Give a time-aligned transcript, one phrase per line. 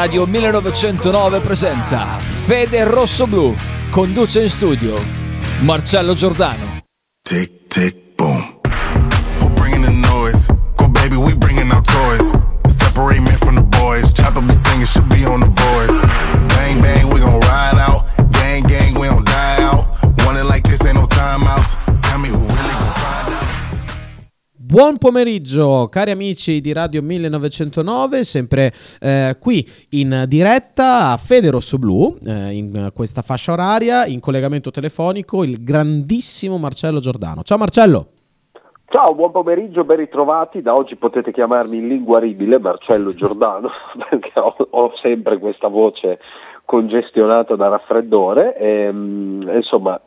[0.00, 2.06] Radio 1909 presenta
[2.44, 3.52] Fede Rosso Blu.
[3.90, 4.94] Conduce in studio
[5.62, 6.84] Marcello Giordano.
[7.20, 8.60] Tick, tick, boom.
[9.40, 10.46] Who bringing the noise?
[10.76, 12.30] Go baby, we bringing our toys.
[12.68, 14.12] Separate men from the boys.
[14.12, 15.97] Chopper be singing, should be on the voice.
[24.78, 28.70] Buon pomeriggio cari amici di Radio 1909, sempre
[29.00, 34.70] eh, qui in diretta a Fede Rosso Blu, eh, in questa fascia oraria, in collegamento
[34.70, 37.42] telefonico, il grandissimo Marcello Giordano.
[37.42, 38.06] Ciao Marcello!
[38.86, 40.62] Ciao, buon pomeriggio, ben ritrovati.
[40.62, 43.70] Da oggi potete chiamarmi in lingua ribile Marcello Giordano,
[44.08, 46.20] perché ho, ho sempre questa voce
[46.64, 48.56] congestionata da raffreddore.
[48.56, 50.00] E, mm, insomma,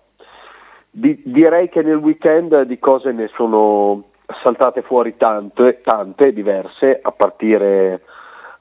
[0.89, 4.10] di- direi che nel weekend di cose ne sono
[4.44, 8.02] saltate fuori tante, tante diverse, a partire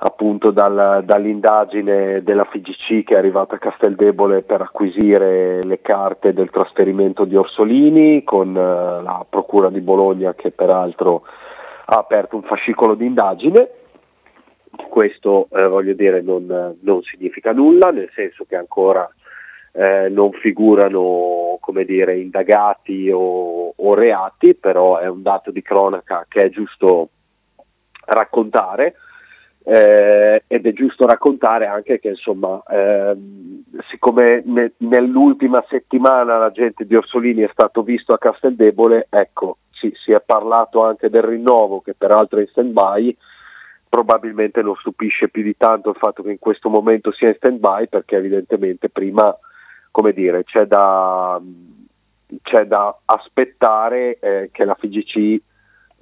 [0.02, 6.50] appunto dal- dall'indagine della FIGC che è arrivata a Casteldebole per acquisire le carte del
[6.50, 11.22] trasferimento di Orsolini con eh, la Procura di Bologna che peraltro
[11.84, 13.68] ha aperto un fascicolo di indagine.
[14.88, 19.08] Questo eh, voglio dire non, non significa nulla, nel senso che ancora
[19.72, 26.26] eh, non figurano come dire, indagati o, o reati, però è un dato di cronaca
[26.28, 27.10] che è giusto
[28.06, 28.94] raccontare.
[29.62, 36.94] Eh, ed è giusto raccontare anche che insomma ehm, siccome ne- nell'ultima settimana l'agente di
[36.94, 41.92] Orsolini è stato visto a Casteldebole ecco sì, si è parlato anche del rinnovo che
[41.92, 43.14] peraltro è in stand by
[43.86, 47.58] probabilmente non stupisce più di tanto il fatto che in questo momento sia in stand
[47.58, 49.36] by perché evidentemente prima
[49.90, 51.40] come dire c'è da,
[52.42, 55.40] c'è da aspettare eh, che la FIGC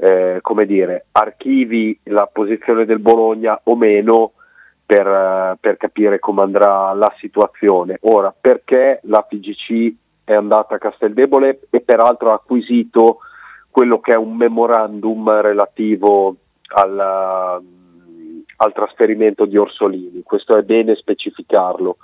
[0.01, 4.33] eh, come dire, archivi la posizione del Bologna o meno
[4.87, 7.99] per, eh, per capire come andrà la situazione.
[8.03, 13.19] Ora, perché la FIGC è andata a Casteldebole e peraltro ha acquisito
[13.71, 16.37] quello che è un memorandum relativo
[16.69, 16.99] al,
[18.57, 21.97] al trasferimento di Orsolini, questo è bene specificarlo.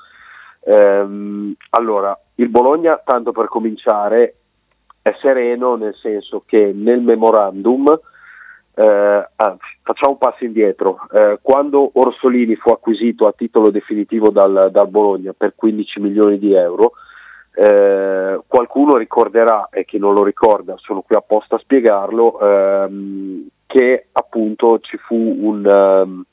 [0.65, 4.37] Ehm, allora, il Bologna, tanto per cominciare,
[5.03, 8.01] è sereno nel senso che nel memorandum,
[8.77, 14.71] eh, ah, facciamo un passo indietro, eh, quando Orsolini fu acquisito a titolo definitivo dal,
[14.73, 16.93] dal Bologna per 15 milioni di euro,
[17.57, 24.07] eh, qualcuno ricorderà, e chi non lo ricorda, sono qui apposta a spiegarlo, ehm, che
[24.11, 26.25] appunto ci fu un, ehm,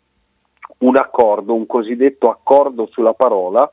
[0.79, 3.69] un accordo, un cosiddetto accordo sulla parola,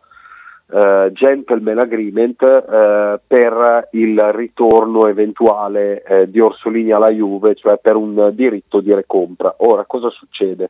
[0.70, 7.96] eh, gentleman agreement eh, per il ritorno eventuale eh, di Orsolini alla Juve, cioè per
[7.96, 9.54] un diritto di recompra.
[9.58, 10.68] Ora cosa succede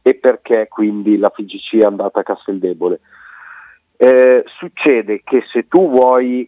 [0.00, 3.00] e perché quindi la FIGC è andata a Casteldebole?
[4.58, 6.46] Succede che se tu vuoi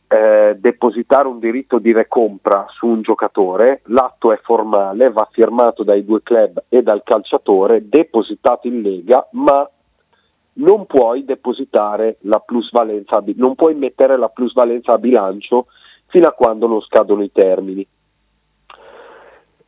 [0.56, 6.22] depositare un diritto di recompra su un giocatore, l'atto è formale, va firmato dai due
[6.22, 9.66] club e dal calciatore, depositato in lega, ma
[10.56, 15.66] non puoi depositare la plusvalenza, non puoi mettere la plusvalenza a bilancio
[16.06, 17.86] fino a quando non scadono i termini.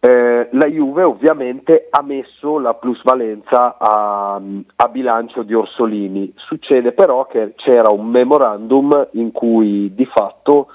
[0.00, 4.40] Eh, la Juve ovviamente ha messo la plusvalenza a,
[4.76, 10.68] a bilancio di Orsolini, succede però che c'era un memorandum in cui di fatto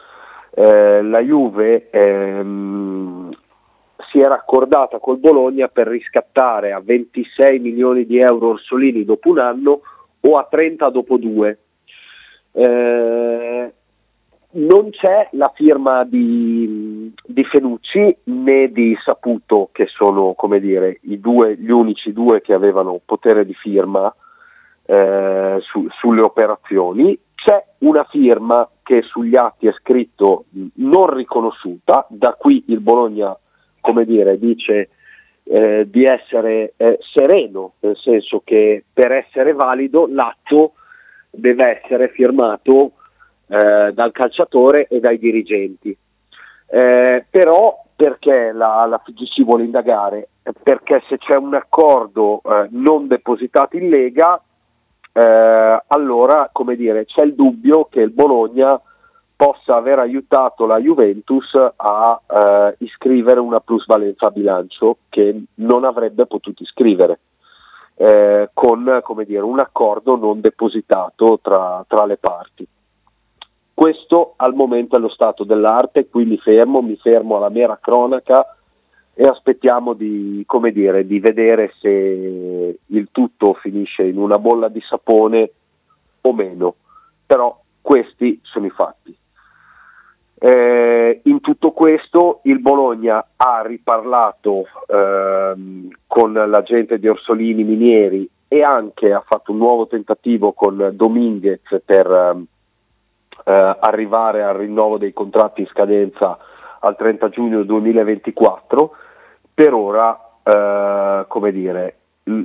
[0.51, 3.31] eh, la Juve ehm,
[4.09, 9.39] si era accordata col Bologna per riscattare a 26 milioni di euro Orsolini dopo un
[9.39, 9.81] anno
[10.25, 11.57] o a 30 dopo due.
[12.51, 13.73] Eh,
[14.55, 21.71] non c'è la firma di, di, Fenucci né di Saputo, che sono dire, due, gli
[21.71, 24.13] unici due che avevano potere di firma
[24.85, 27.17] eh, su, sulle operazioni.
[27.33, 30.45] C'è una firma che sugli atti è scritto
[30.75, 33.35] non riconosciuta, da qui il Bologna
[34.05, 34.89] dire, dice
[35.45, 40.73] eh, di essere eh, sereno, nel senso che per essere valido l'atto
[41.29, 42.93] deve essere firmato
[43.47, 45.95] eh, dal calciatore e dai dirigenti.
[46.67, 50.29] Eh, però perché la, la FGC vuole indagare?
[50.63, 54.41] Perché se c'è un accordo eh, non depositato in Lega,
[55.15, 58.81] allora come dire, c'è il dubbio che il Bologna
[59.43, 66.25] possa aver aiutato la Juventus a eh, iscrivere una plusvalenza a bilancio che non avrebbe
[66.27, 67.19] potuto iscrivere
[67.95, 72.65] eh, con dire, un accordo non depositato tra, tra, le parti.
[73.73, 78.55] Questo al momento è lo stato dell'arte, qui mi fermo, mi fermo alla mera cronaca
[79.13, 85.51] e aspettiamo di, dire, di vedere se il tutto finisce in una bolla di sapone
[86.21, 86.75] o meno,
[87.25, 89.17] però questi sono i fatti.
[90.45, 98.61] Eh, in tutto questo il Bologna ha riparlato ehm, con l'agente di Orsolini Minieri e
[98.61, 102.45] anche ha fatto un nuovo tentativo con Dominguez per ehm,
[103.45, 106.37] eh, arrivare al rinnovo dei contratti in scadenza
[106.81, 108.95] al 30 giugno 2024.
[109.53, 112.41] Per ora, eh, come dire, l-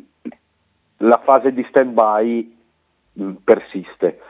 [0.98, 2.56] la fase di stand-by
[3.14, 4.20] mh, persiste.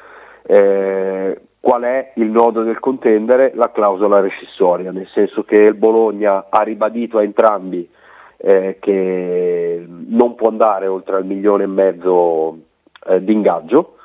[0.45, 3.53] Eh, qual è il nodo del contendere?
[3.55, 7.89] La clausola rescissoria, nel senso che il Bologna ha ribadito a entrambi
[8.37, 12.59] eh, che non può andare oltre al milione e mezzo
[13.07, 13.97] eh, di ingaggio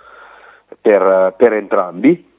[0.81, 2.31] per, per entrambi.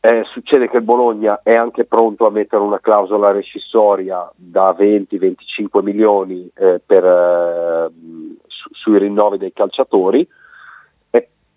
[0.00, 5.82] Eh, succede che il Bologna è anche pronto a mettere una clausola rescissoria da 20-25
[5.82, 7.90] milioni eh, per, eh,
[8.46, 10.26] su, sui rinnovi dei calciatori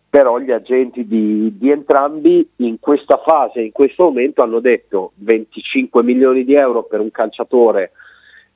[0.09, 6.01] però gli agenti di, di, entrambi in questa fase, in questo momento hanno detto 25
[6.01, 7.91] milioni di euro per un calciatore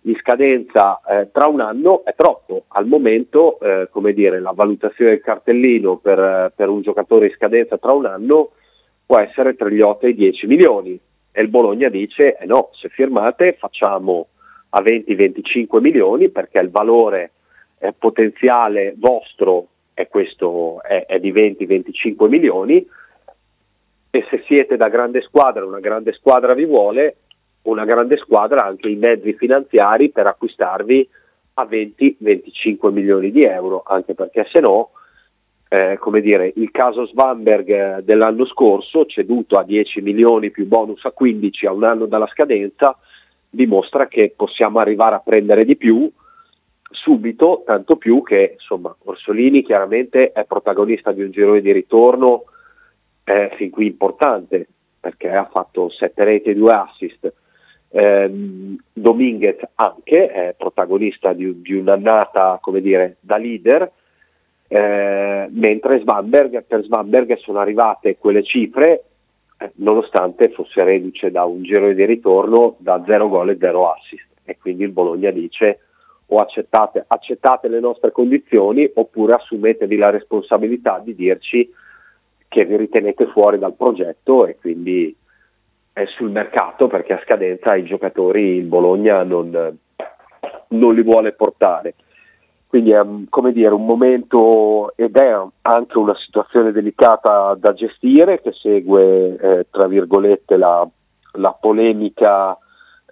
[0.05, 2.65] in scadenza eh, tra un anno è troppo.
[2.69, 7.77] Al momento, eh, come dire, la valutazione del cartellino per, per, un giocatore in scadenza
[7.77, 8.51] tra un anno
[9.05, 11.00] può essere tra gli 8 e i 10 milioni.
[11.31, 14.27] E il Bologna dice, eh no, se firmate facciamo
[14.69, 17.31] a 20-25 milioni perché il valore
[17.79, 22.85] eh, potenziale vostro è, questo, è, è di 20-25 milioni.
[24.09, 27.17] E se siete da grande squadra, una grande squadra vi vuole,
[27.63, 31.09] una grande squadra ha anche i mezzi finanziari per acquistarvi
[31.55, 34.91] a 20-25 milioni di euro, anche perché se no,
[35.69, 41.11] eh, come dire, il caso Svanberg dell'anno scorso, ceduto a 10 milioni più bonus a
[41.11, 42.95] 15 a un anno dalla scadenza,
[43.49, 46.11] dimostra che possiamo arrivare a prendere di più
[46.93, 52.45] subito, tanto più che insomma, Orsolini chiaramente è protagonista di un girone di ritorno
[53.23, 54.67] eh, fin qui importante
[54.99, 57.33] perché ha fatto 7 reti e 2 assist.
[57.89, 58.31] Eh,
[58.91, 63.91] Dominguez anche è protagonista di, di, un'annata dire, da leader,
[64.67, 69.03] eh, mentre Svanberg, per Svanberg sono arrivate quelle cifre
[69.59, 74.27] eh, nonostante fosse reduce da un girone di ritorno da 0 gol e 0 assist
[74.43, 75.79] e quindi il Bologna dice
[76.33, 81.71] o accettate, accettate le nostre condizioni oppure assumetevi la responsabilità di dirci
[82.47, 85.15] che vi ritenete fuori dal progetto e quindi
[85.94, 89.77] è sul mercato perché a scadenza i giocatori il Bologna non,
[90.69, 91.94] non li vuole portare.
[92.68, 98.51] Quindi è come dire, un momento ed è anche una situazione delicata da gestire che
[98.53, 100.88] segue eh, tra virgolette la,
[101.33, 102.57] la polemica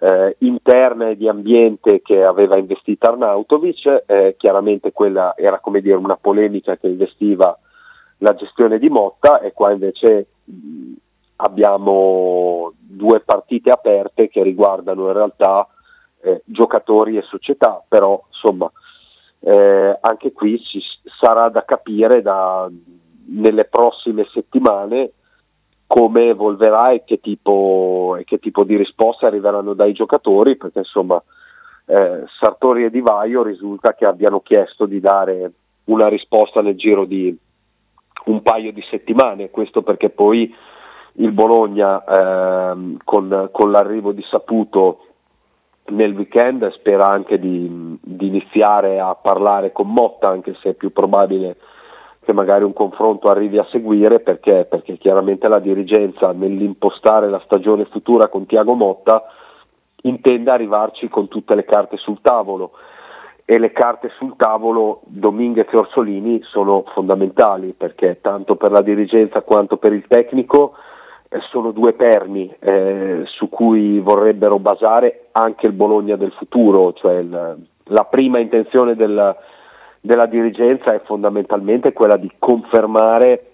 [0.02, 5.94] eh, interna e di ambiente che aveva investito Arnautovic, eh, chiaramente quella era come dire
[5.94, 7.56] una polemica che investiva
[8.18, 10.92] la gestione di Motta e qua invece mh,
[11.36, 15.68] abbiamo due partite aperte che riguardano in realtà
[16.20, 18.70] eh, giocatori e società, però insomma
[19.38, 20.82] eh, anche qui ci
[21.20, 22.68] sarà da capire da,
[23.26, 25.12] nelle prossime settimane
[25.92, 31.22] come evolverà e che tipo, e che tipo di risposte arriveranno dai giocatori, perché insomma
[31.84, 35.52] eh, Sartori e Di Vaio risulta che abbiano chiesto di dare
[35.84, 37.36] una risposta nel giro di
[38.24, 40.54] un paio di settimane, questo perché poi
[41.16, 45.08] il Bologna eh, con, con, l'arrivo di Saputo
[45.88, 50.90] nel weekend spera anche di, di, iniziare a parlare con Motta, anche se è più
[50.90, 51.58] probabile
[52.24, 57.84] che magari un confronto arrivi a seguire perché, perché chiaramente la dirigenza nell'impostare la stagione
[57.86, 59.24] futura con Tiago Motta
[60.02, 62.72] intende arrivarci con tutte le carte sul tavolo.
[63.44, 69.42] E le carte sul tavolo Dominguez e Orsolini sono fondamentali perché tanto per la dirigenza
[69.42, 70.74] quanto per il tecnico
[71.28, 77.14] eh, sono due perni eh, su cui vorrebbero basare anche il Bologna del futuro, cioè
[77.14, 79.36] il, la prima intenzione del,
[80.04, 83.52] della dirigenza è fondamentalmente quella di confermare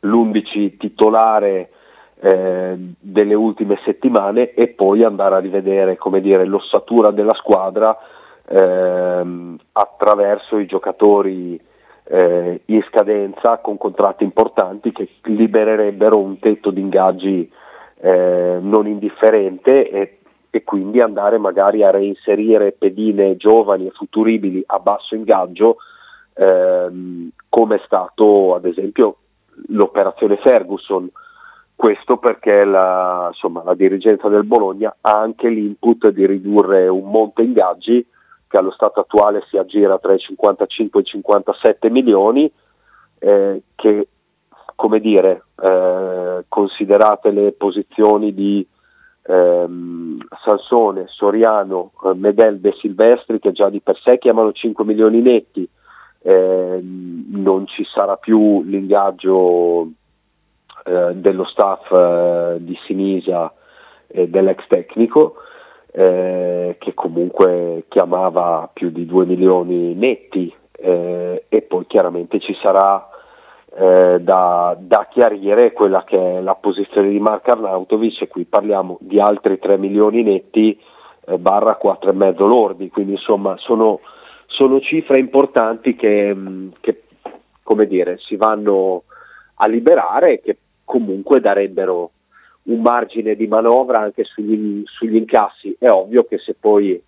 [0.00, 1.70] l'11 titolare
[2.20, 7.96] eh, delle ultime settimane e poi andare a rivedere dire, l'ossatura della squadra
[8.48, 11.60] ehm, attraverso i giocatori
[12.06, 17.48] eh, in scadenza con contratti importanti che libererebbero un tetto di ingaggi
[18.00, 20.18] eh, non indifferente e
[20.54, 25.78] e quindi andare magari a reinserire pedine giovani e futuribili a basso ingaggio
[26.32, 29.16] ehm, come è stato ad esempio
[29.66, 31.10] l'operazione Ferguson.
[31.74, 37.42] Questo perché la, insomma, la dirigenza del Bologna ha anche l'input di ridurre un monte
[37.42, 38.06] ingaggi
[38.46, 42.48] che allo stato attuale si aggira tra i 55 e i 57 milioni,
[43.18, 44.06] eh, che
[44.76, 48.64] come dire, eh, considerate le posizioni di
[49.26, 55.20] ehm, Sansone, Soriano, eh, Medel e Silvestri che già di per sé chiamano 5 milioni
[55.20, 55.68] netti,
[56.22, 59.88] eh, non ci sarà più l'ingaggio
[60.84, 63.52] eh, dello staff eh, di Sinisa
[64.06, 65.36] e dell'ex tecnico
[65.90, 73.08] eh, che comunque chiamava più di 2 milioni netti eh, e poi chiaramente ci sarà
[73.76, 78.98] eh, da, da, chiarire quella che è la posizione di Mark Arnautovic e qui parliamo
[79.00, 80.78] di altri 3 milioni netti
[81.26, 84.00] eh, barra 4,5 lordi, quindi insomma sono,
[84.46, 87.02] sono cifre importanti che, mm, che,
[87.88, 89.02] dire, si vanno
[89.56, 92.10] a liberare e che comunque darebbero
[92.64, 95.74] un margine di manovra anche sugli, sugli incassi.
[95.78, 97.02] È ovvio che se poi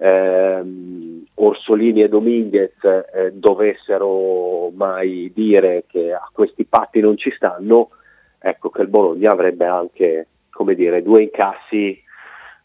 [0.00, 7.90] ehm, Orsolini e Dominguez eh, dovessero mai dire che a questi patti non ci stanno,
[8.38, 10.26] ecco che il Bologna avrebbe anche
[10.74, 11.98] dire, due incassi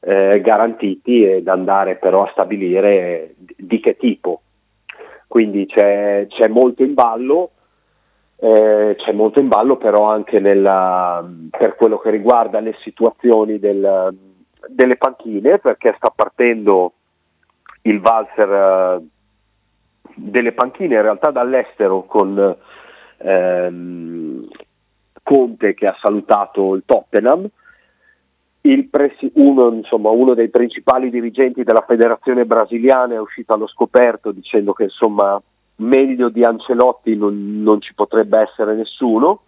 [0.01, 4.41] eh, garantiti ed andare però a stabilire di che tipo.
[5.27, 7.51] Quindi c'è, c'è molto in ballo,
[8.37, 14.13] eh, c'è molto in ballo però anche nella, per quello che riguarda le situazioni del,
[14.67, 16.93] delle panchine perché sta partendo
[17.85, 19.03] il valzer eh,
[20.15, 22.55] delle panchine in realtà dall'estero con
[23.17, 24.47] ehm,
[25.23, 27.47] Conte che ha salutato il Tottenham,
[28.61, 34.31] il presi- uno, insomma, uno, dei principali dirigenti della federazione brasiliana è uscito allo scoperto
[34.31, 35.41] dicendo che insomma,
[35.77, 39.41] meglio di Ancelotti non, non ci potrebbe essere nessuno.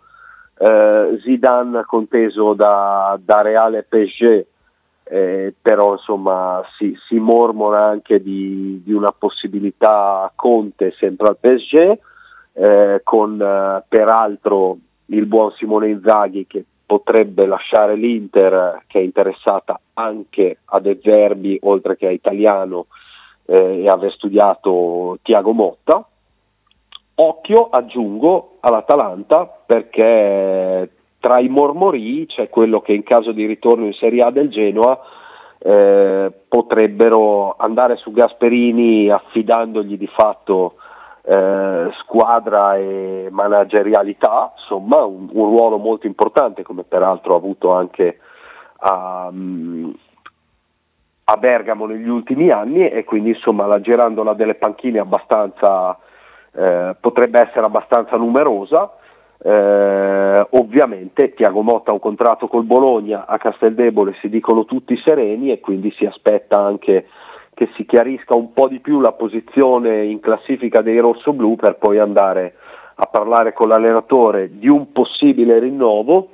[0.57, 4.45] Eh, Zidane conteso da, da Reale PSG
[5.09, 11.97] eh, però insomma si, si, mormora anche di, di, una possibilità Conte sempre al PSG,
[12.53, 19.79] eh, con eh, peraltro il buon Simone Inzaghi che potrebbe lasciare l'Inter, che è interessata
[19.93, 22.87] anche a De oltre che a Italiano
[23.45, 26.05] eh, e aver studiato Tiago Motta.
[27.19, 33.93] Occhio, aggiungo, all'Atalanta perché tra i mormorii c'è quello che in caso di ritorno in
[33.93, 34.99] Serie A del Genoa
[35.59, 40.75] eh, potrebbero andare su Gasperini affidandogli di fatto
[41.23, 48.19] eh, squadra e managerialità, insomma un, un, ruolo molto importante come peraltro ha avuto anche
[48.77, 49.31] a,
[51.25, 57.65] a Bergamo negli ultimi anni e quindi insomma la girandola delle panchine eh, potrebbe essere
[57.65, 58.93] abbastanza numerosa
[59.39, 65.51] eh, ovviamente Tiago Motta ha un contratto col Bologna, a Casteldebole si dicono tutti sereni
[65.51, 67.07] e quindi si aspetta anche
[67.53, 71.97] che si chiarisca un po' di più la posizione in classifica dei rossoblù per poi
[71.97, 72.55] andare
[72.95, 76.29] a parlare con l'allenatore di un possibile rinnovo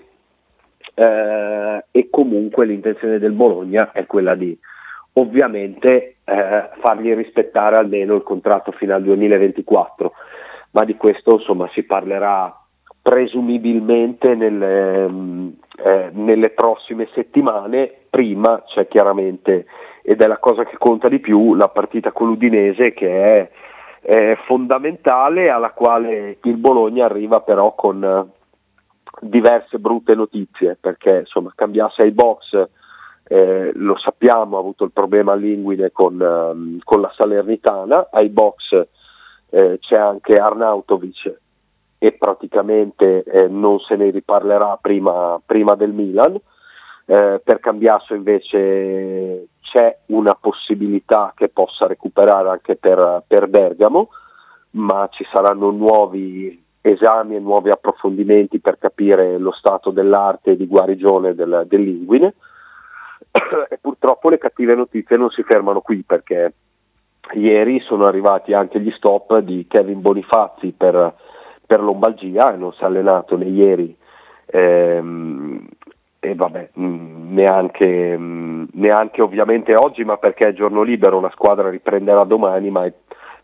[0.94, 4.58] eh, e comunque l'intenzione del Bologna è quella di
[5.14, 10.14] ovviamente eh, fargli rispettare almeno il contratto fino al 2024
[10.72, 12.63] ma di questo insomma si parlerà
[13.04, 19.66] presumibilmente nelle, ehm, eh, nelle prossime settimane, prima c'è chiaramente,
[20.02, 23.50] ed è la cosa che conta di più, la partita con l'Udinese che è,
[24.00, 28.26] è fondamentale, alla quale il Bologna arriva però con eh,
[29.20, 32.68] diverse brutte notizie, perché insomma cambiasse ai box,
[33.26, 38.82] eh, lo sappiamo, ha avuto il problema all'inguine con, um, con la Salernitana, ai box
[39.50, 41.42] eh, c'è anche Arnautovic
[42.04, 46.36] e praticamente eh, non se ne riparlerà prima, prima del Milan.
[47.06, 54.10] Eh, per Cambiasso invece c'è una possibilità che possa recuperare anche per, per Bergamo,
[54.72, 61.34] ma ci saranno nuovi esami e nuovi approfondimenti per capire lo stato dell'arte di guarigione
[61.34, 62.34] del, dell'inguine
[63.70, 66.54] e purtroppo le cattive notizie non si fermano qui perché
[67.36, 71.32] ieri sono arrivati anche gli stop di Kevin Bonifazzi per
[71.66, 73.96] per lombalgia e non si è allenato né ieri
[74.46, 75.68] ehm,
[76.26, 81.20] e vabbè, mh, mm, neanche, mh, mm, neanche, ovviamente oggi, ma perché è giorno libero,
[81.20, 82.94] la squadra riprenderà domani, ma è,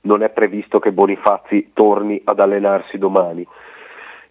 [0.01, 3.45] non è previsto che Bonifazzi torni ad allenarsi domani.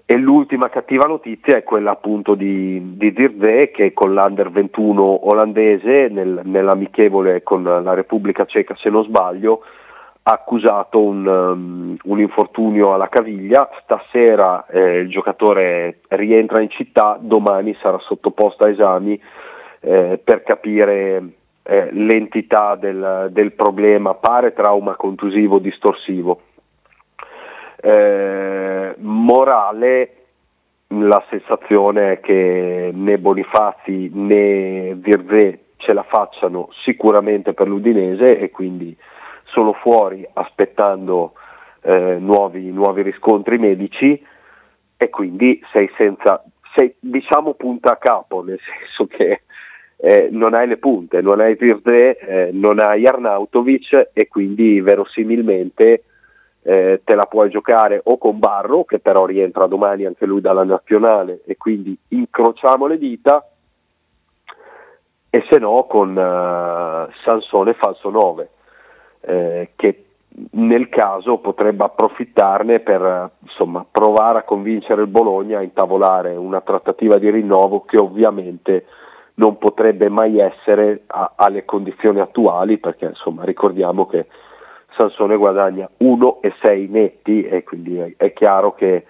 [0.07, 6.09] E l'ultima cattiva notizia è quella appunto di, di Dirve che con l'Under 21 olandese
[6.09, 9.61] nel, nell'amichevole con la Repubblica Ceca se non sbaglio
[10.29, 17.17] ha accusato un, um, un, infortunio alla caviglia, stasera eh, il giocatore rientra in città,
[17.19, 19.19] domani sarà sottoposto a esami
[19.81, 21.23] eh, per capire
[21.63, 26.43] eh, l'entità del, del, problema, pare trauma contusivo distorsivo.
[27.81, 30.15] Eh, morale,
[30.89, 38.51] la sensazione è che né Bonifazi né Virzè ce la facciano sicuramente per l'Udinese e
[38.51, 38.95] quindi
[39.51, 41.33] sono fuori aspettando
[41.83, 44.23] eh, nuovi, nuovi, riscontri medici
[44.97, 46.43] e quindi sei senza,
[46.75, 49.43] sei diciamo punta a capo, nel senso che
[49.97, 56.05] eh, non hai le punte, non hai Virde, eh, non hai Arnautovic e quindi verosimilmente
[56.63, 60.65] eh, te la puoi giocare o con Barro, che però rientra domani anche lui dalla
[60.65, 63.49] nazionale e quindi incrociamo le dita,
[65.31, 68.51] e se no con uh, Sansone falso 9
[69.29, 70.05] eh, che
[70.53, 77.19] nel caso potrebbe approfittarne per insomma, provare a convincere il Bologna a intavolare una trattativa
[77.19, 78.87] di rinnovo che ovviamente
[79.35, 84.27] non potrebbe mai essere a, alle condizioni attuali perché insomma, ricordiamo che
[84.97, 89.05] Sansone guadagna 1,6 netti e quindi è, è, chiaro che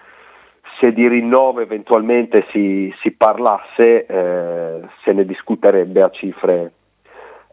[0.79, 6.71] se di rinnovo eventualmente si, si parlasse eh, se ne discuterebbe a cifre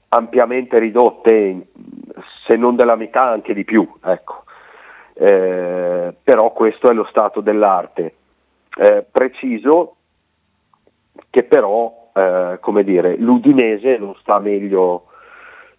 [0.08, 1.68] ampiamente ridotte,
[2.46, 4.44] se non della metà anche di più, ecco.
[5.14, 8.14] eh, però questo è lo stato dell'arte.
[8.78, 9.96] Eh, preciso
[11.30, 15.06] che però, eh, come dire, l'Udinese non sta meglio,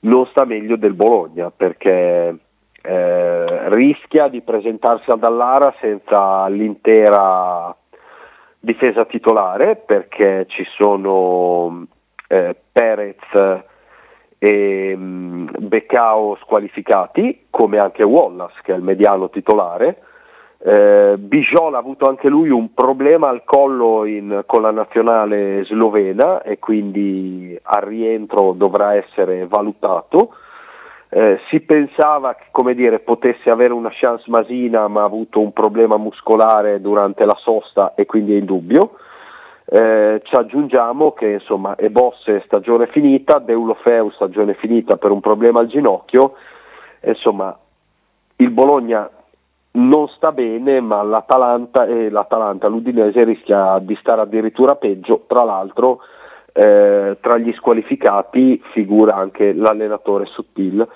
[0.02, 2.38] non sta meglio del Bologna perché
[2.82, 7.76] eh, rischia di presentarsi ad Allara senza l'intera
[8.60, 11.86] difesa titolare perché ci sono
[12.28, 13.66] eh, Perez
[14.40, 20.02] e um, Beccao squalificati, come anche Wallace che è il mediano titolare.
[20.60, 26.42] Eh, Bijol ha avuto anche lui un problema al collo in, con la nazionale slovena
[26.42, 30.34] e quindi al rientro dovrà essere valutato.
[31.10, 35.98] Eh, si pensava che dire, potesse avere una chance Masina ma ha avuto un problema
[35.98, 38.98] muscolare durante la sosta e quindi è in dubbio.
[39.70, 45.68] Eh, ci aggiungiamo che insomma Ebosse stagione finita, Deulofeu stagione finita per un problema al
[45.68, 46.36] ginocchio,
[47.02, 47.58] insomma
[48.38, 49.10] il Bologna
[49.72, 56.00] non sta bene ma l'Atalanta e l'Atalanta, l'Udinese rischia di stare addirittura peggio, tra l'altro
[56.54, 60.88] eh, tra gli squalificati figura anche l'allenatore Sottil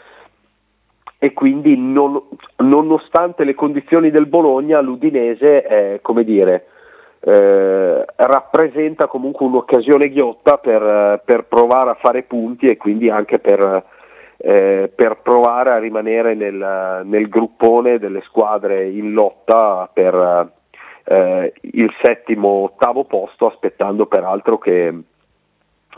[1.19, 2.19] e quindi non,
[2.59, 6.67] nonostante le condizioni del Bologna l'Udinese è come dire
[7.23, 13.83] eh, rappresenta comunque un'occasione ghiotta per, per, provare a fare punti e quindi anche per,
[14.37, 20.51] eh, per provare a rimanere nel, nel, gruppone delle squadre in lotta per
[21.03, 24.87] eh, il settimo ottavo posto aspettando peraltro che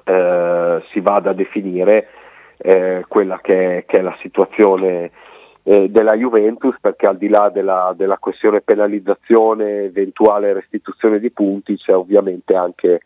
[0.03, 2.07] eh, si vada a definire
[2.57, 5.11] eh, quella che, che è la situazione
[5.63, 11.77] eh, della Juventus perché al di là della, della, questione penalizzazione, eventuale restituzione di punti
[11.77, 13.03] c'è ovviamente anche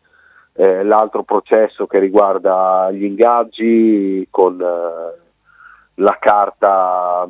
[0.54, 5.20] eh, l'altro processo che riguarda gli ingaggi con eh,
[5.94, 7.28] la, carta,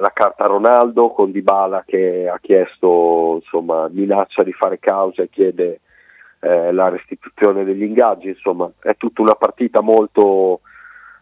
[0.00, 5.80] la carta Ronaldo con Dybala che ha chiesto insomma, minaccia di fare causa e chiede
[6.40, 8.28] eh, la restituzione degli ingaggi.
[8.28, 10.60] Insomma è tutta una partita molto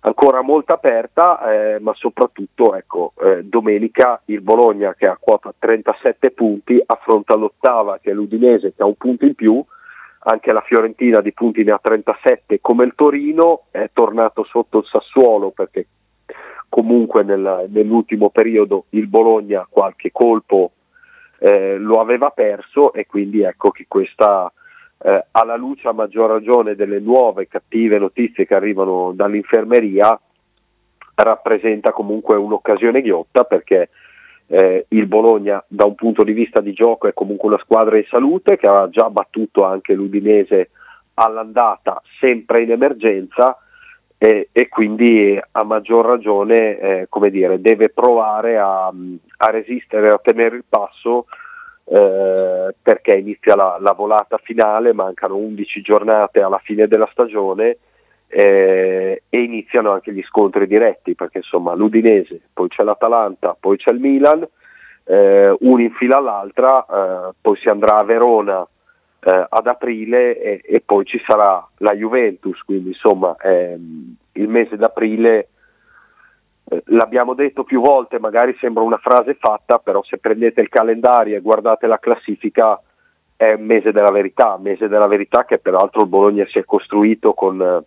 [0.06, 6.30] ancora molto aperta, eh, ma soprattutto ecco, eh, domenica il Bologna che ha quota 37
[6.30, 9.62] punti affronta l'ottava che è l'Udinese che ha un punto in più,
[10.28, 14.86] anche la Fiorentina di punti ne ha 37 come il Torino, è tornato sotto il
[14.86, 15.86] Sassuolo perché
[16.68, 20.72] comunque nel, nell'ultimo periodo il Bologna qualche colpo
[21.38, 24.52] eh, lo aveva perso e quindi ecco che questa
[24.98, 30.18] eh, alla luce a maggior ragione delle nuove cattive notizie che arrivano dall'infermeria,
[31.14, 33.88] rappresenta comunque un'occasione ghiotta perché
[34.48, 38.04] eh, il Bologna da un punto di vista di gioco è comunque una squadra in
[38.08, 40.70] salute che ha già battuto anche l'Udinese
[41.14, 43.58] all'andata sempre in emergenza
[44.18, 50.56] eh, e quindi a maggior ragione eh, dire, deve provare a, a resistere, a tenere
[50.56, 51.26] il passo
[51.88, 57.78] eh, perché inizia la, la, volata finale, mancano 11 giornate alla fine della stagione
[58.26, 63.92] eh, e iniziano anche gli scontri diretti, perché insomma l'Udinese, poi c'è l'Atalanta, poi c'è
[63.92, 64.46] il Milan,
[65.04, 68.66] eh, uno in fila all'altra, eh, poi si andrà a Verona
[69.20, 74.76] eh, ad aprile e, e, poi ci sarà la Juventus, quindi insomma ehm, il mese
[74.76, 75.48] d'aprile
[76.86, 81.40] l'abbiamo detto più volte, magari sembra una frase fatta, però se prendete il calendario e
[81.40, 82.80] guardate la classifica
[83.36, 87.34] è un mese della verità, mese della verità che peraltro il Bologna si è costruito
[87.34, 87.84] con, eh,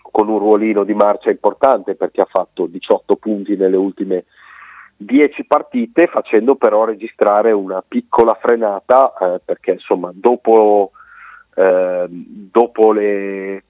[0.00, 4.24] con un ruolino di marcia importante perché ha fatto 18 punti nelle ultime
[4.96, 10.92] 10 partite facendo però registrare una piccola frenata eh, perché insomma dopo,
[11.54, 13.62] eh, dopo le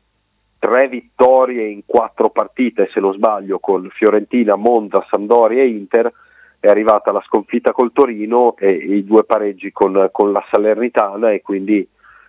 [0.62, 6.12] tre vittorie in quattro partite se non sbaglio con Fiorentina, Monza, Sampdoria e Inter.
[6.61, 11.42] È arrivata la sconfitta col Torino e, i due pareggi con, con, la Salernitana e
[11.42, 11.85] quindi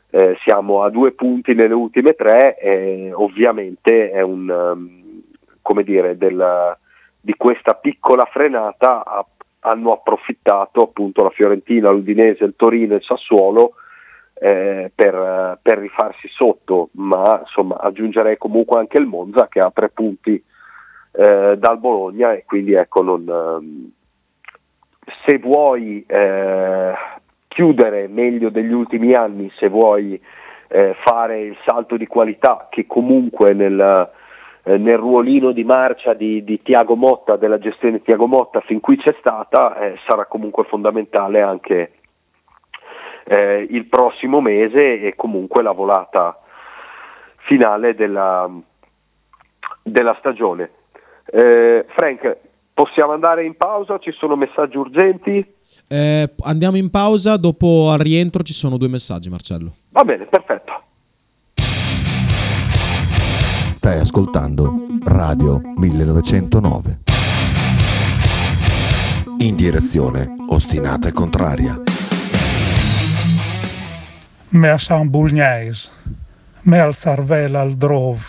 [0.10, 5.22] eh, siamo a due punti nelle ultime tre e ovviamente è un um,
[5.62, 6.76] come dire della,
[7.22, 9.24] di questa piccola frenata ha,
[9.60, 13.76] hanno approfittato appunto la Fiorentina, l'Udinese, il Torino e il Sassuolo
[14.44, 19.88] eh, per, per, rifarsi sotto, ma insomma aggiungerei comunque anche il Monza che ha tre
[19.88, 20.44] punti
[21.14, 23.92] eh, dal Bologna e quindi ecco non, ehm,
[25.26, 26.94] se vuoi eh,
[27.48, 30.22] chiudere meglio degli ultimi anni, se vuoi
[30.68, 34.10] eh, fare il salto di qualità che comunque nel,
[34.64, 38.82] eh, nel ruolino di marcia di, di, Tiago Motta, della gestione di Tiago Motta fin
[38.82, 41.92] qui c'è stata, eh, sarà comunque fondamentale anche
[43.26, 46.40] eh, il prossimo mese e comunque la volata
[47.38, 48.50] finale della,
[49.82, 50.72] della stagione.
[51.26, 52.38] Eh, Frank,
[52.74, 54.00] Possiamo andare in pausa?
[54.00, 55.46] Ci sono messaggi urgenti?
[55.88, 59.76] Eh, andiamo in pausa, dopo al rientro ci sono due messaggi, Marcello.
[59.90, 60.82] Va bene, perfetto.
[63.76, 67.00] Stai ascoltando Radio 1909.
[69.40, 71.93] In direzione ostinata e contraria.
[74.54, 75.90] Me a San Bulgnais,
[76.62, 78.22] me al Sarvela al Drove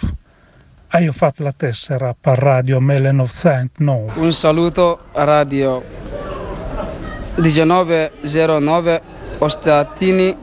[0.98, 4.12] io ho fatto la tessera per Radio 1909.
[4.20, 5.82] Un saluto a Radio
[7.34, 9.02] 1909
[9.38, 10.34] Ostatini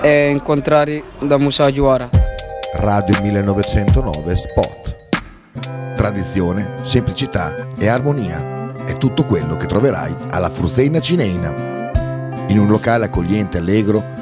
[0.00, 2.08] e incontrari da Musa Giuara.
[2.74, 4.96] Radio 1909 Spot.
[5.94, 11.90] Tradizione, semplicità e armonia è tutto quello che troverai alla Fruzeina Cineina.
[12.46, 14.21] In un locale accogliente e allegro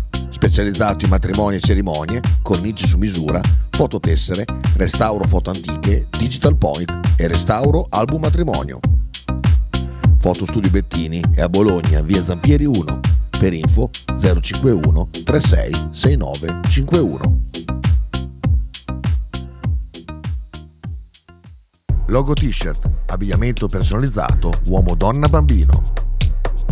[0.41, 4.43] specializzato in matrimoni e cerimonie, cornici su misura, fototessere,
[4.75, 8.79] restauro foto antiche, digital point e restauro album matrimonio.
[10.17, 12.99] Fotostudio Bettini è a Bologna, via Zampieri 1.
[13.37, 17.41] Per info 051 36 69 51.
[22.07, 26.09] Logo t-shirt, abbigliamento personalizzato uomo, donna, bambino.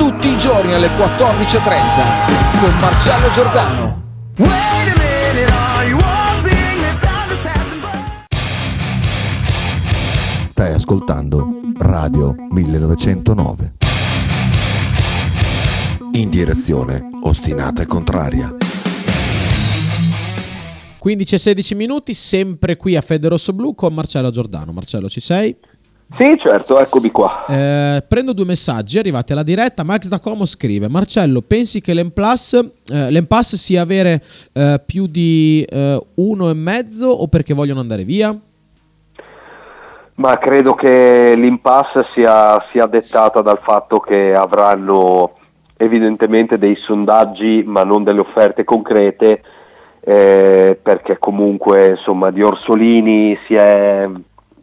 [0.00, 4.02] tutti i giorni alle 14.30 con Marcello Giordano.
[10.48, 13.74] Stai ascoltando Radio 1909.
[16.12, 18.56] In direzione ostinata e contraria.
[20.96, 24.72] 15 e 16 minuti, sempre qui a Fede Rosso Blu con Marcello Giordano.
[24.72, 25.54] Marcello, ci sei?
[26.18, 27.44] Sì, certo, eccomi qua.
[27.46, 29.84] Eh, prendo due messaggi arrivati alla diretta.
[29.84, 32.54] Max da Como scrive: Marcello, pensi che l'Empass,
[32.92, 38.36] eh, sia avere eh, più di eh, uno e mezzo o perché vogliono andare via?
[40.16, 45.32] Ma credo che l'impasse sia, sia dettata dal fatto che avranno
[45.78, 49.40] evidentemente dei sondaggi, ma non delle offerte concrete,
[50.00, 54.06] eh, perché comunque insomma di Orsolini si è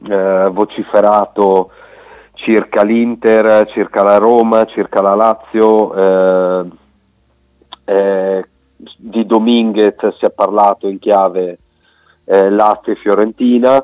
[0.07, 1.71] eh, vociferato
[2.33, 6.65] circa l'Inter, circa la Roma, circa la Lazio, eh,
[7.85, 8.47] eh,
[8.97, 11.59] di Dominguez si è parlato in chiave
[12.25, 13.83] eh, Lazio e Fiorentina,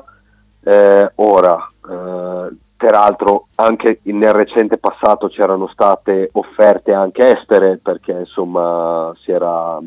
[0.62, 9.12] eh, ora eh, peraltro anche nel recente passato c'erano state offerte anche estere perché insomma
[9.24, 9.78] era,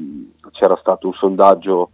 [0.51, 1.89] c'era stato un sondaggio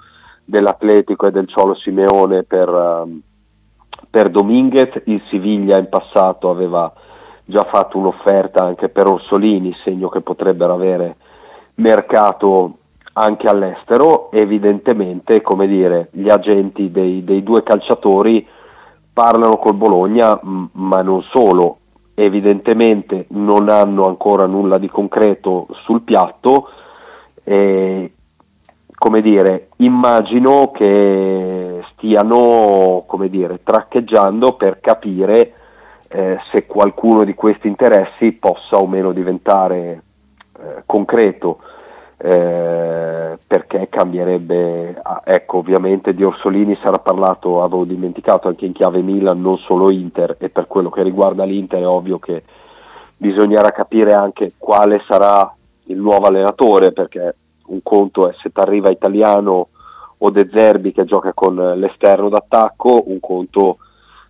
[0.46, 3.22] dell'Atletico e del Ciolo Simeone per, um,
[4.10, 6.92] per Dominguez, il Siviglia in passato aveva
[7.46, 11.16] già fatto un'offerta anche per Orsolini, segno che potrebbero avere
[11.76, 12.78] mercato
[13.14, 18.46] anche all'estero, evidentemente come dire, gli agenti dei, dei due calciatori
[19.12, 21.78] parlano col Bologna, ma non solo,
[22.16, 26.70] evidentemente non hanno ancora nulla di concreto sul piatto
[27.44, 28.12] e
[29.04, 35.54] come dire, immagino che stiano come dire, traccheggiando per capire
[36.08, 40.04] eh, se qualcuno di questi interessi possa o meno diventare
[40.58, 41.60] eh, concreto.
[42.16, 49.02] Eh, perché cambierebbe, ah, ecco ovviamente di Orsolini sarà parlato, avevo dimenticato anche in chiave
[49.02, 52.44] Milan, non solo Inter e per quello che riguarda l'Inter è ovvio che
[53.18, 55.54] bisognerà capire anche quale sarà
[55.88, 57.36] il nuovo allenatore perché
[57.74, 59.70] un conto è se ti arriva italiano
[60.18, 63.78] o De Zerbi che gioca con l'esterno d'attacco, un conto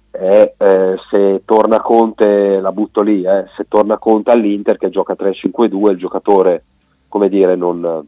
[0.10, 5.16] è eh, se torna Conte, la butto lì, eh, se torna Conte all'Inter che gioca
[5.18, 6.64] 3-5-2, il giocatore
[7.08, 8.04] come dire, non,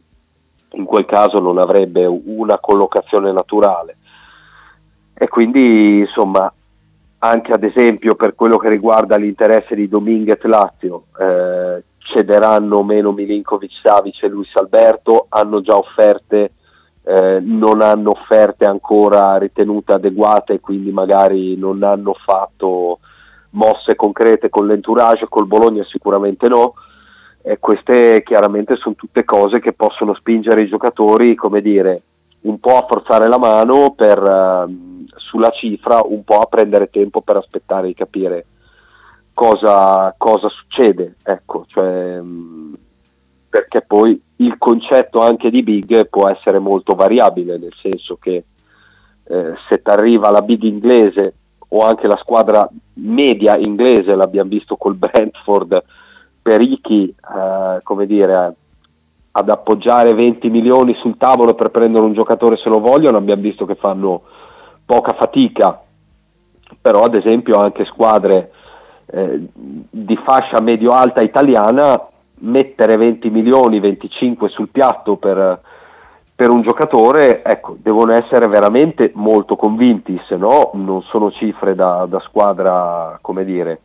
[0.72, 3.96] in quel caso non avrebbe una collocazione naturale.
[5.14, 6.52] E quindi, insomma,
[7.18, 13.72] anche ad esempio per quello che riguarda l'interesse di Dominguez Lazio, eh, cederanno meno Milinkovic
[13.82, 16.52] Savic e Luis Alberto, hanno già offerte,
[17.02, 23.00] eh, non hanno offerte ancora ritenute adeguate, quindi magari non hanno fatto
[23.50, 26.74] mosse concrete con l'entourage, col Bologna sicuramente no.
[27.42, 32.02] Eh, queste chiaramente sono tutte cose che possono spingere i giocatori, come dire,
[32.42, 37.20] un po' a forzare la mano per, uh, sulla cifra, un po' a prendere tempo
[37.20, 38.46] per aspettare di capire
[39.36, 42.74] cosa, cosa succede, ecco, cioè, mh,
[43.50, 48.44] perché poi il concetto anche di big può essere molto variabile, nel senso che
[49.24, 51.34] eh, se ti arriva la big inglese
[51.68, 55.84] o anche la squadra media inglese, l'abbiamo visto col Brentford,
[56.40, 58.54] Perichi, eh, come dire,
[59.32, 63.66] ad appoggiare 20 milioni sul tavolo per prendere un giocatore se lo vogliono, abbiamo visto
[63.66, 64.22] che fanno
[64.86, 65.78] poca fatica,
[66.80, 68.52] però ad esempio anche squadre
[69.06, 75.60] eh, di fascia medio-alta italiana mettere 20 milioni, 25 sul piatto per,
[76.34, 82.06] per un giocatore, ecco, devono essere veramente molto convinti, se no non sono cifre da,
[82.06, 83.80] da squadra, come dire,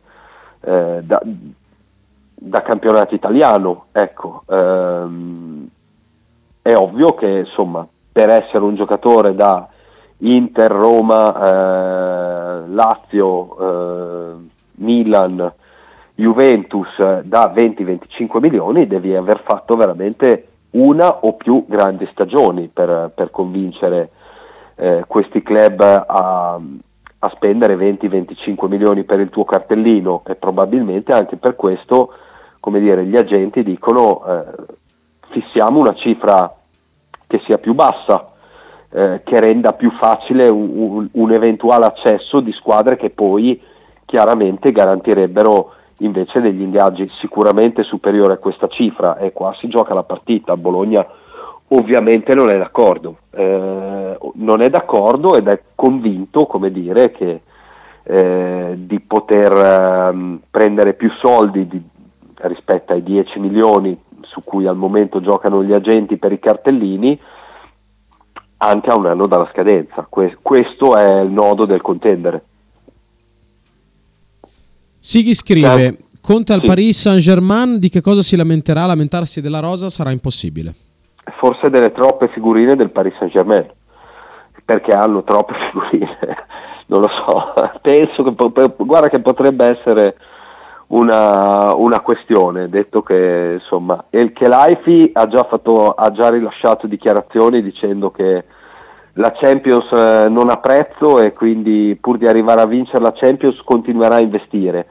[0.60, 5.66] eh, da, da campionato italiano, ecco, ehm,
[6.60, 9.66] è ovvio che insomma per essere un giocatore da
[10.18, 14.50] Inter, Roma, eh, Lazio, eh,
[14.82, 15.52] Milan,
[16.14, 23.30] Juventus da 20-25 milioni devi aver fatto veramente una o più grandi stagioni per, per
[23.30, 24.10] convincere
[24.76, 26.60] eh, questi club a,
[27.18, 30.22] a spendere 20-25 milioni per il tuo cartellino.
[30.26, 32.12] E probabilmente anche per questo
[32.62, 34.44] come dire, gli agenti dicono eh,
[35.30, 36.54] fissiamo una cifra
[37.26, 38.34] che sia più bassa,
[38.88, 43.60] eh, che renda più facile un, un, un, eventuale accesso di squadre che poi
[44.12, 50.02] chiaramente garantirebbero invece degli ingaggi sicuramente superiori a questa cifra e qua si gioca la
[50.02, 50.54] partita.
[50.54, 51.02] Bologna
[51.68, 57.40] ovviamente non è d'accordo, eh, non è d'accordo ed è convinto, come dire, che
[58.02, 61.80] eh, di poter eh, prendere più soldi di,
[62.42, 67.18] rispetto ai 10 milioni su cui al momento giocano gli agenti per i cartellini
[68.58, 70.06] anche a un anno dalla scadenza.
[70.06, 72.42] Que- questo è il nodo del contendere.
[75.04, 76.66] Sighi scrive: eh, Conte al sì.
[76.68, 78.86] Paris Saint-Germain di che cosa si lamenterà?
[78.86, 80.72] Lamentarsi della rosa sarà impossibile.
[81.38, 83.68] Forse delle troppe figurine del Paris Saint-Germain,
[84.64, 86.18] perché hanno troppe figurine,
[86.86, 87.52] non lo so.
[87.82, 88.32] Penso che,
[88.76, 90.16] guarda che potrebbe essere
[90.88, 97.60] una, una questione, detto che insomma, El Kelaifi ha già, fatto, ha già rilasciato dichiarazioni
[97.60, 98.44] dicendo che
[99.14, 103.60] la Champions eh, non ha prezzo e quindi pur di arrivare a vincere la Champions
[103.62, 104.86] continuerà a investire.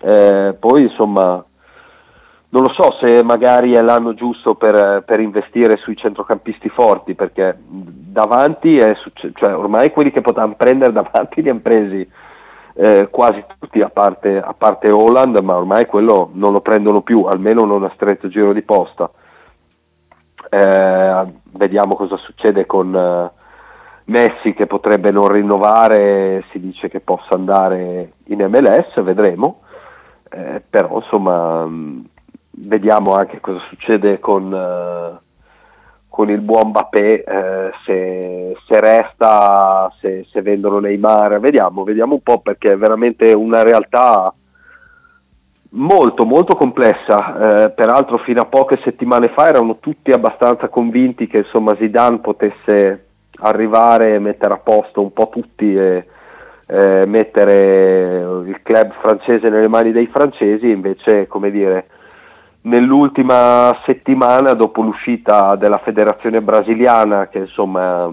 [0.00, 1.42] Eh, poi insomma
[2.50, 7.58] non lo so se magari è l'anno giusto per, per investire sui centrocampisti forti perché
[7.58, 8.94] davanti è
[9.34, 12.08] cioè ormai quelli che potevano prendere davanti li hanno presi
[12.74, 17.24] eh, quasi tutti a parte, a parte Holland ma ormai quello non lo prendono più
[17.24, 19.10] almeno non a stretto giro di posta
[20.48, 23.37] eh, vediamo cosa succede con, uh,
[24.08, 29.60] Messi che potrebbe non rinnovare, si dice che possa andare in MLS, vedremo,
[30.30, 32.06] eh, però insomma mh,
[32.50, 35.18] vediamo anche cosa succede con, uh,
[36.08, 42.22] con il buon Mbappé, eh, se, se, resta, se, se, vendono Neymar, vediamo, vediamo un
[42.22, 44.32] po' perché è veramente una realtà
[45.72, 51.38] molto molto complessa, eh, peraltro fino a poche settimane fa erano tutti abbastanza convinti che
[51.38, 53.07] insomma Zidane potesse
[53.40, 56.06] arrivare e mettere a posto un po' tutti e
[56.66, 61.86] eh, mettere il club francese nelle mani dei francesi, invece come dire
[62.62, 68.10] nell'ultima settimana dopo l'uscita della federazione brasiliana che insomma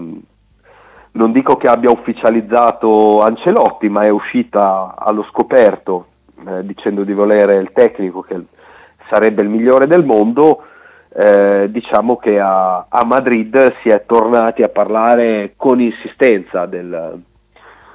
[1.12, 6.06] non dico che abbia ufficializzato Ancelotti ma è uscita allo scoperto
[6.46, 8.40] eh, dicendo di volere il tecnico che
[9.10, 10.62] sarebbe il migliore del mondo
[11.18, 17.22] eh, diciamo che a, a, Madrid si è tornati a parlare con insistenza del,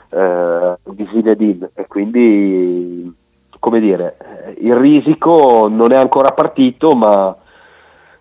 [0.10, 1.70] eh, di Zinedine.
[1.76, 3.14] E quindi
[3.60, 7.36] come dire eh, il risico non è ancora partito ma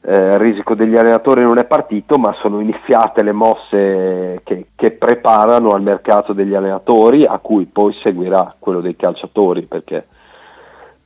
[0.03, 4.91] eh, il risico degli allenatori non è partito ma sono iniziate le mosse che, che
[4.91, 10.09] preparano al mercato degli allenatori a cui poi seguirà quello dei calciatori perché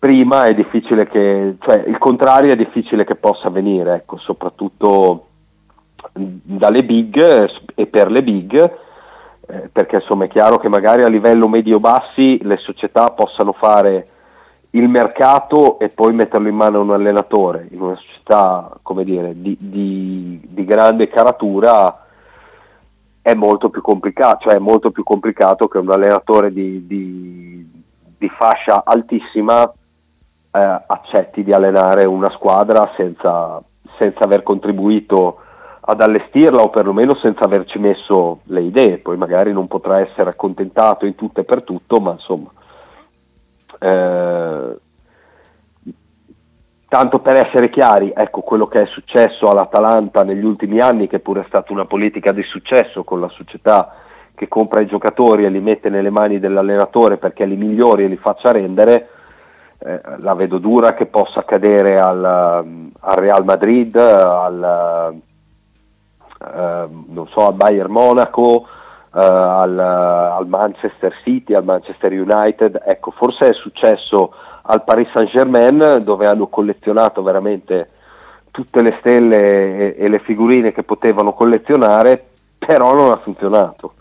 [0.04, 5.28] prima è difficile che, cioè il contrario è difficile che possa avvenire, ecco, soprattutto
[6.12, 8.72] dalle big e per le big,
[9.46, 14.08] eh, perché insomma è chiaro che magari a livello medio-bassi le società possano fare
[14.72, 19.32] il mercato e poi metterlo in mano a un allenatore, in una società come dire,
[19.40, 22.04] di, di, di grande caratura
[23.22, 27.82] è molto più complicato, cioè è molto più complicato che un allenatore di, di,
[28.18, 29.72] di fascia altissima
[30.54, 33.60] eh, accetti di allenare una squadra senza,
[33.98, 35.38] senza aver contribuito
[35.80, 41.06] ad allestirla o perlomeno senza averci messo le idee, poi magari non potrà essere accontentato
[41.06, 42.50] in tutto e per tutto, ma insomma,
[43.80, 44.78] eh,
[46.88, 51.40] tanto per essere chiari, ecco quello che è successo all'Atalanta negli ultimi anni, che pure
[51.40, 53.96] è stata una politica di successo con la società
[54.34, 58.16] che compra i giocatori e li mette nelle mani dell'allenatore perché li migliori e li
[58.16, 59.08] faccia rendere,
[59.86, 65.20] eh, la vedo dura che possa accadere al, al Real Madrid, al,
[66.40, 68.66] eh, non so, al Bayern Monaco,
[69.14, 72.80] eh, al, al, Manchester City, al Manchester United.
[72.82, 77.90] Ecco, forse è successo al Paris Saint Germain dove hanno collezionato veramente
[78.50, 82.24] tutte le stelle e, e le figurine che potevano collezionare,
[82.56, 83.96] però non ha funzionato.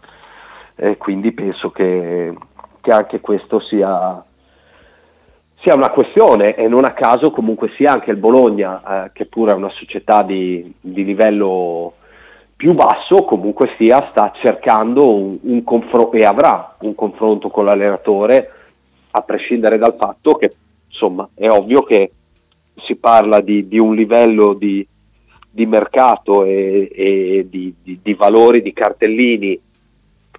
[0.75, 2.33] E quindi penso che,
[2.79, 4.23] che anche questo sia
[5.63, 9.53] sia una questione e non a caso comunque sia anche il Bologna, eh, che pure
[9.53, 11.93] è una società di, di, livello
[12.55, 18.51] più basso, comunque sia sta cercando un, un confronto e avrà un confronto con l'allenatore,
[19.11, 20.53] a prescindere dal fatto che
[20.87, 22.11] insomma è ovvio che
[22.85, 24.85] si parla di, di un livello di,
[25.49, 29.57] di mercato e, e di, di valori di cartellini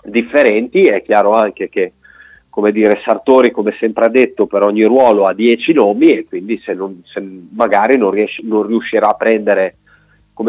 [0.03, 1.93] differenti, è chiaro anche che
[2.55, 6.57] come dire, Sartori, come sempre ha detto, per ogni ruolo ha 10 nomi e quindi
[6.65, 9.79] se, non, se magari non, riesce, non, riuscirà a prendere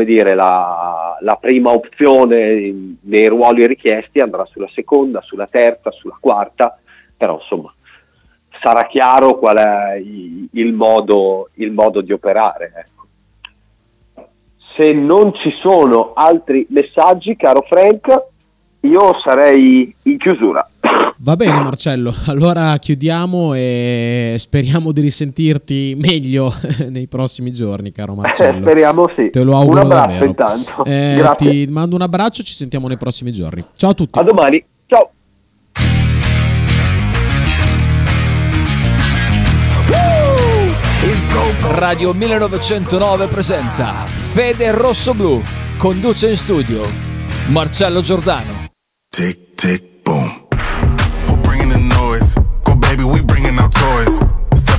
[0.03, 6.77] dire, la, la prima opzione nei ruoli richiesti andrà sulla seconda, sulla terza, sulla quarta,
[7.17, 7.73] però insomma
[8.61, 12.85] sarà chiaro qual è il, il, modo, il modo, di operare.
[12.85, 14.27] Ecco.
[14.77, 18.25] Se non ci sono altri messaggi, caro Frank,
[18.81, 20.69] io sarei in chiusura.
[21.19, 26.53] Va bene Marcello, allora chiudiamo e speriamo di risentirti meglio
[26.89, 28.57] nei prossimi giorni, caro eh, Marcello.
[28.57, 29.27] Eh, speriamo sì.
[29.27, 30.25] Te lo auguro un abbraccio davvero.
[30.25, 30.83] intanto.
[30.83, 33.63] Eh, ti mando un abbraccio, ci sentiamo nei prossimi giorni.
[33.77, 34.19] Ciao a tutti.
[34.19, 34.65] A domani.
[34.87, 35.11] Ciao.
[41.61, 45.41] Radio 1909 presenta Fede Rosso Blu.
[45.77, 46.81] Conduce in studio
[47.47, 48.69] Marcello Giordano.
[49.09, 50.44] Tick, tick, boom.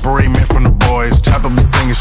[0.07, 1.21] separating men from the boys.
[1.21, 1.66] Chopper be